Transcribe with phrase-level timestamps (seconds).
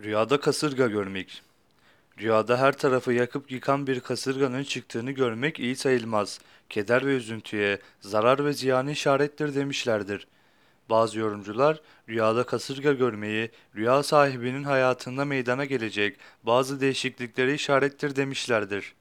[0.00, 1.42] Rüyada kasırga görmek.
[2.18, 6.40] Rüyada her tarafı yakıp yıkan bir kasırganın çıktığını görmek iyi sayılmaz.
[6.68, 10.26] Keder ve üzüntüye, zarar ve ziyana işarettir demişlerdir.
[10.90, 18.94] Bazı yorumcular rüyada kasırga görmeyi rüya sahibinin hayatında meydana gelecek bazı değişiklikleri işarettir demişlerdir.